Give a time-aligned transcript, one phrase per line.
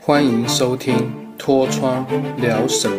[0.00, 0.96] 欢迎收听
[1.36, 2.06] 《脱窗
[2.38, 2.96] 聊什么》。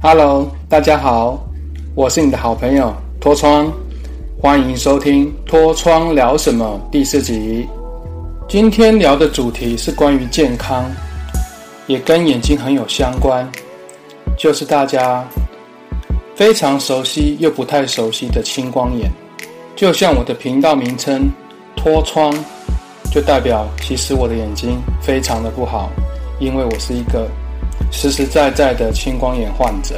[0.00, 1.42] Hello，大家好，
[1.94, 3.72] 我是你的好朋友脱窗，
[4.40, 7.66] 欢迎收听《脱窗聊什么》第四集。
[8.48, 10.84] 今天聊的主题是关于健康，
[11.86, 13.50] 也跟眼睛很有相关，
[14.36, 15.26] 就是大家
[16.34, 19.10] 非常熟悉又不太熟悉的青光眼。
[19.78, 21.30] 就像我的频道名称
[21.76, 22.34] “脱窗”，
[23.12, 25.88] 就代表其实我的眼睛非常的不好，
[26.40, 27.28] 因为我是一个。
[27.92, 29.94] 实实在在的青光眼患者，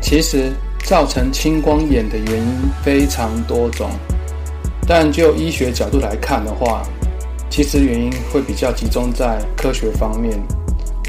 [0.00, 0.52] 其实
[0.84, 3.88] 造成青光眼的原因非常多种，
[4.84, 6.82] 但就医学角度来看的话，
[7.48, 10.36] 其实原因会比较集中在科学方面。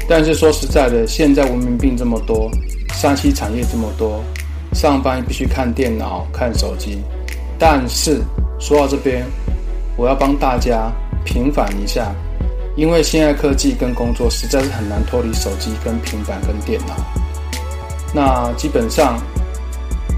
[0.08, 2.48] 但是说实在的，现在文明病这么多，
[2.94, 4.24] 山西产业这么多，
[4.84, 7.02] 上班必须看电脑、看手机。
[7.58, 8.20] 但是
[8.60, 9.24] 说到这边，
[9.96, 10.92] 我要帮大家
[11.24, 12.14] 平反一下。
[12.76, 16.94] 因为现在科技跟工作实在是很难脱离手机、跟平板、跟电脑。
[18.12, 19.18] 那基本上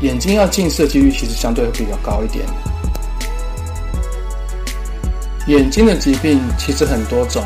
[0.00, 2.44] 眼睛要近视的几率其实相对会比较高一点。
[5.46, 7.40] 眼睛的疾病其实很多种，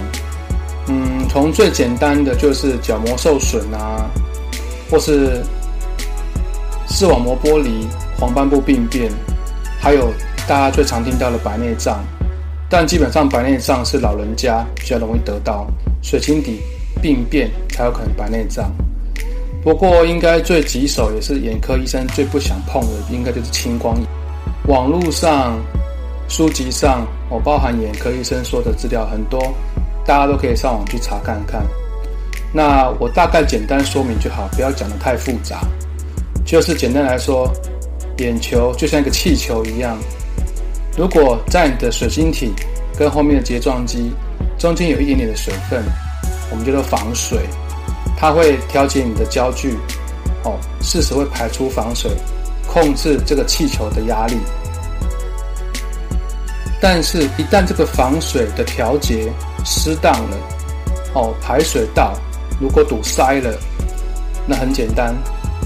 [0.86, 4.08] 嗯，从最简单的就是角膜受损啊，
[4.90, 5.42] 或是
[6.90, 7.86] 视网膜剥离、
[8.18, 9.10] 黄斑部病变，
[9.78, 10.12] 还有
[10.46, 12.04] 大家最常听到的白内障。
[12.68, 15.66] 但基本上白内障是老人家比较容易得到，
[16.02, 16.60] 水晶体
[17.00, 18.70] 病变才有可能白内障。
[19.62, 24.06] 不过应该最棘手也是眼科医生最不想碰的，应该就是青光眼。
[24.66, 25.58] 网络上、
[26.28, 29.40] 书籍上，我包含眼科医生说的资料很多，
[30.04, 31.64] 大家都可以上网去查看看。
[32.52, 35.60] 那我大概简单说明就好，不要讲得太复杂。
[36.50, 37.48] 就是简单来说，
[38.18, 39.96] 眼球就像一个气球一样。
[40.98, 42.52] 如果在你的水晶体
[42.98, 44.10] 跟后面的睫状肌
[44.58, 45.80] 中间有一点点的水分，
[46.50, 47.38] 我们叫做防水，
[48.16, 49.76] 它会调节你的焦距，
[50.42, 52.10] 哦，适时会排出防水，
[52.66, 54.36] 控制这个气球的压力。
[56.80, 59.32] 但是，一旦这个防水的调节
[59.64, 60.36] 失当了，
[61.14, 62.12] 哦，排水道
[62.60, 63.56] 如果堵塞了，
[64.48, 65.14] 那很简单，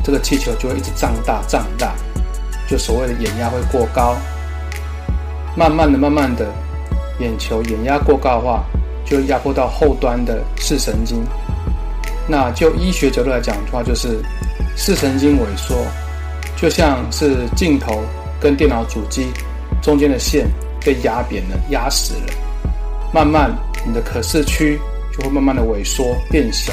[0.04, 1.94] 这个气球就会一直胀大胀大，
[2.68, 4.14] 就所谓的眼压会过高。
[5.56, 6.46] 慢慢的、慢慢的，
[7.20, 8.64] 眼球眼压过高的话，
[9.06, 11.24] 就压迫到后端的视神经。
[12.28, 14.20] 那就医学角度来讲的话，就是
[14.76, 15.74] 视神经萎缩，
[16.56, 18.02] 就像是镜头
[18.38, 19.28] 跟电脑主机
[19.80, 20.46] 中间的线
[20.84, 22.32] 被压扁了、压死了。
[23.12, 23.50] 慢慢，
[23.86, 24.78] 你的可视区
[25.16, 26.72] 就会慢慢的萎缩变小。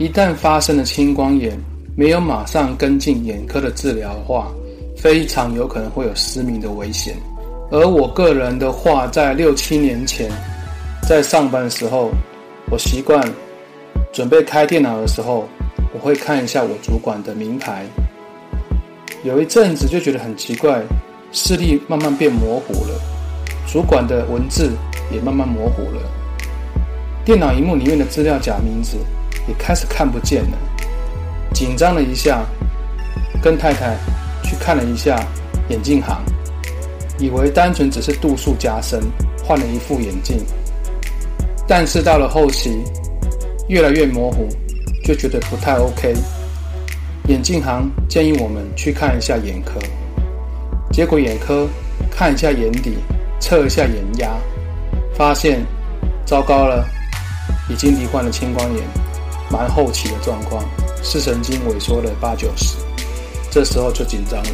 [0.00, 1.52] 一旦发生了青光眼，
[1.94, 4.50] 没有马上跟进眼科的治疗的话，
[4.96, 7.14] 非常有可能会有失明的危险，
[7.70, 10.30] 而我个人的话，在六七年前，
[11.06, 12.10] 在上班的时候，
[12.70, 13.22] 我习惯
[14.10, 15.46] 准备开电脑的时候，
[15.92, 17.84] 我会看一下我主管的名牌。
[19.22, 20.82] 有一阵子就觉得很奇怪，
[21.30, 22.98] 视力慢慢变模糊了，
[23.70, 24.70] 主管的文字
[25.12, 26.00] 也慢慢模糊了，
[27.22, 28.96] 电脑荧幕里面的资料夹名字
[29.48, 30.58] 也开始看不见了，
[31.52, 32.44] 紧张了一下，
[33.42, 33.96] 跟太太。
[34.42, 35.22] 去看了一下
[35.68, 36.18] 眼镜行，
[37.20, 39.00] 以为单纯只是度数加深，
[39.44, 40.38] 换了一副眼镜。
[41.68, 42.82] 但是到了后期，
[43.68, 44.48] 越来越模糊，
[45.04, 46.14] 就觉得不太 OK。
[47.28, 49.78] 眼镜行建议我们去看一下眼科，
[50.90, 51.68] 结果眼科
[52.10, 52.96] 看一下眼底，
[53.38, 54.32] 测一下眼压，
[55.14, 55.64] 发现
[56.26, 56.84] 糟糕了，
[57.68, 58.82] 已经罹患了青光眼，
[59.50, 60.64] 蛮后期的状况，
[61.02, 62.76] 视神经萎缩了八九十。
[63.50, 64.52] 这时候就紧张了，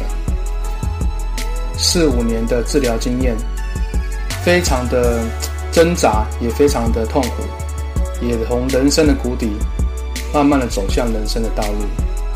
[1.77, 3.35] 四五年的治疗经验，
[4.43, 5.19] 非常的
[5.71, 7.43] 挣扎，也非常的痛苦，
[8.25, 9.51] 也从人生的谷底，
[10.33, 11.85] 慢慢的走向人生的道路。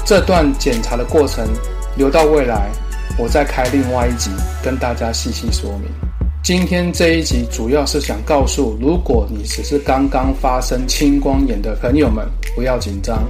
[0.06, 1.48] 这段检查的过程，
[1.96, 2.70] 留到未来，
[3.18, 4.30] 我再开另外一集
[4.64, 6.11] 跟大家细细说明。
[6.44, 13.24] 今天这一集主要是想告诉，如果你只是刚刚发生青光眼的朋友们，不要紧张。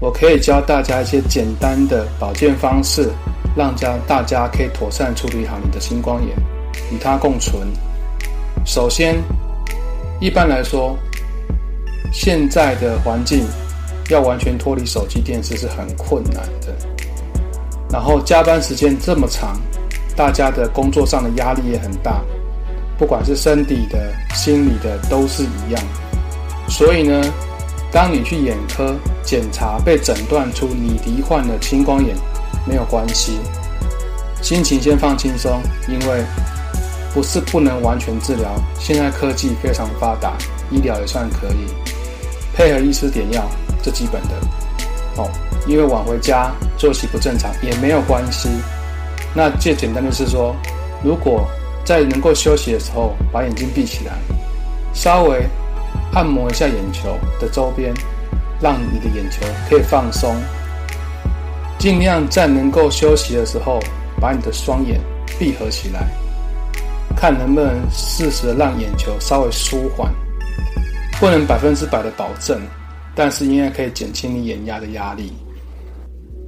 [0.00, 3.08] 我可以教大家一些简单的保健方式，
[3.56, 6.36] 让家大家可以妥善处理好你的青光眼，
[6.92, 7.62] 与它共存。
[8.66, 9.14] 首先，
[10.20, 10.98] 一般来说，
[12.12, 13.46] 现在的环境
[14.10, 16.74] 要完全脱离手机、电视是很困难的。
[17.88, 19.56] 然后加班时间这么长，
[20.16, 22.20] 大家的工作上的压力也很大，
[22.98, 25.82] 不管是身体的、心理的都是一样。
[26.68, 27.22] 所以呢。
[27.92, 32.16] 当你去眼科检查，被诊断出你罹患了青光眼，
[32.66, 33.38] 没有关系，
[34.42, 36.24] 心情先放轻松，因为
[37.14, 38.50] 不是不能完全治疗。
[38.80, 40.36] 现在科技非常发达，
[40.72, 41.68] 医疗也算可以，
[42.52, 43.48] 配合医师点药，
[43.80, 44.30] 这基本的
[45.16, 45.30] 哦。
[45.68, 48.48] 因为晚回家作息不正常也没有关系。
[49.34, 50.54] 那最简单的是说，
[51.02, 51.46] 如果
[51.84, 54.12] 在能够休息的时候，把眼睛闭起来，
[54.94, 55.44] 稍微
[56.12, 57.92] 按摩一下眼球的周边，
[58.60, 60.34] 让你的眼球可以放松。
[61.78, 63.80] 尽量在能够休息的时候。
[64.20, 64.98] 把你的双眼
[65.38, 66.08] 闭合起来，
[67.14, 70.10] 看能不能适时的让眼球稍微舒缓，
[71.20, 72.58] 不能百分之百的保证，
[73.14, 75.30] 但是应该可以减轻你眼压的压力。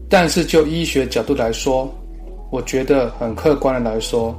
[0.09, 1.93] 但是就医学角度来说，
[2.51, 4.35] 我觉得很客观的来说，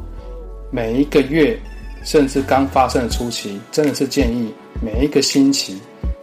[0.72, 1.60] 每一个月
[2.04, 5.78] 甚至刚发生的初期，真的是建议每一个星期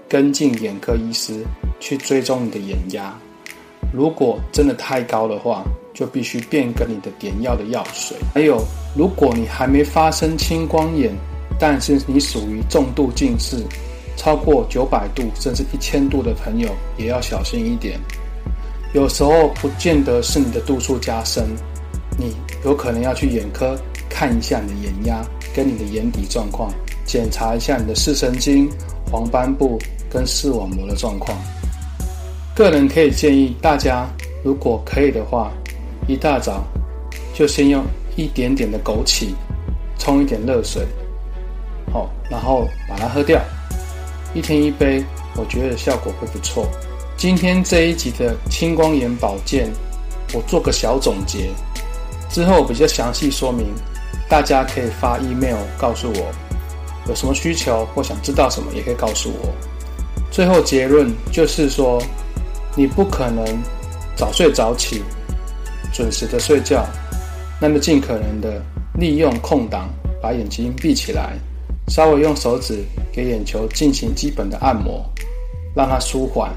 [0.08, 1.44] 跟进眼科医师
[1.78, 3.14] 去追踪你的眼压。
[3.92, 8.16] 如果真的太高的话，就必须变更你的点药的药水。
[8.32, 8.64] 还有，
[8.96, 11.14] 如果你还没发生青光眼，
[11.60, 13.58] 但是你属于重度近视，
[14.16, 18.00] 超过九百度甚至一千度的朋友，也要小心一点。
[18.94, 21.44] 有时候不见得是你的度数加深，
[22.16, 22.34] 你
[22.64, 23.76] 有可能要去眼科
[24.08, 25.24] 看一下你的眼压
[25.54, 26.72] 跟你的眼底状况，
[27.04, 28.70] 检查一下你的视神经、
[29.10, 29.78] 黄斑部
[30.10, 31.36] 跟视网膜的状况。
[32.54, 34.08] 个人可以建议大家，
[34.44, 35.52] 如果可以的话，
[36.06, 36.62] 一大早
[37.34, 37.84] 就先用
[38.14, 39.34] 一点点的枸杞
[39.98, 40.86] 冲一点热水，
[41.92, 43.40] 好，然后把它喝掉，
[44.34, 45.04] 一天一杯，
[45.36, 46.68] 我觉得效果会不错。
[47.16, 49.68] 今天这一集的青光眼保健，
[50.32, 51.50] 我做个小总结，
[52.34, 53.64] 之后比较详细说明，
[54.28, 56.32] 大家可以发 email 告诉我
[57.08, 59.48] 有什么需求或想知道什么，也可以告诉我。
[60.32, 62.02] 最后结论就是说。
[62.76, 63.44] 你不可能
[64.16, 65.00] 早睡早起，
[65.92, 66.84] 准时的睡觉，
[67.60, 68.60] 那么尽可能的
[68.98, 69.88] 利用空档，
[70.20, 71.38] 把眼睛闭起来，
[71.86, 75.08] 稍微用手指给眼球进行基本的按摩，
[75.72, 76.52] 让它舒缓。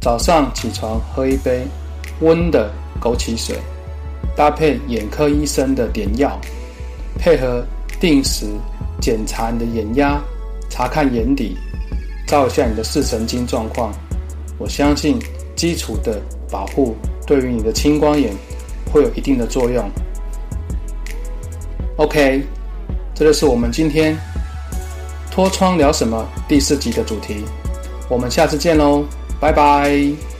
[0.00, 1.64] 早上起床喝一杯
[2.18, 2.68] 温的
[3.00, 3.56] 枸杞水，
[4.36, 6.38] 搭配眼科医生的点药，
[7.18, 7.64] 配合
[8.00, 8.46] 定时
[9.00, 10.20] 检查你的眼压，
[10.68, 11.56] 查看眼底，
[12.26, 13.92] 照一下你的视神经状况。
[14.58, 15.18] 我相信
[15.56, 16.20] 基础的
[16.50, 16.96] 保护
[17.26, 18.32] 对于你的青光眼
[18.92, 19.90] 会有一定的作用。
[21.96, 22.42] OK，
[23.14, 24.16] 这就是我们今天
[25.30, 27.44] 脱窗聊什么第四集的主题。
[28.08, 29.04] 我们下次见喽，
[29.38, 30.31] 拜拜。